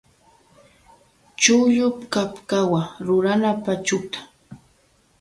Chukllu 1.41 1.87
kapkawa 2.13 2.81
rurana 3.05 3.51
pachukta. 3.63 4.19